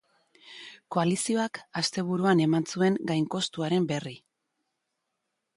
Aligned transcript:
Koalizioak 0.95 1.59
asteburuan 1.83 2.43
eman 2.47 2.67
zuen 2.73 2.99
gainkostuaren 3.13 3.89
berri. 3.93 4.19